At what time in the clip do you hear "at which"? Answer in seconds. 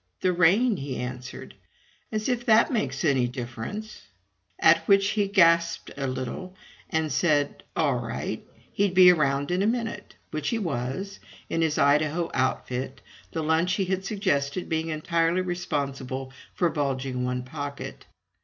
4.59-5.09